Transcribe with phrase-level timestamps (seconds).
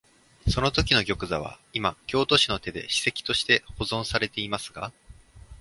[0.49, 4.91] そのときの玉座は、いま京都市の手で史跡として保存されていますが、